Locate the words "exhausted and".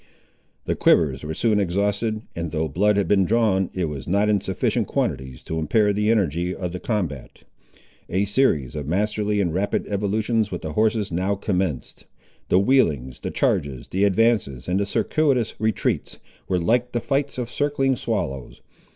1.59-2.49